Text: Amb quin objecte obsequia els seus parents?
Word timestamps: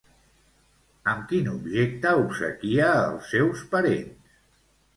Amb 1.11 1.27
quin 1.31 1.49
objecte 1.51 2.15
obsequia 2.23 2.89
els 3.05 3.31
seus 3.37 3.65
parents? 3.77 4.37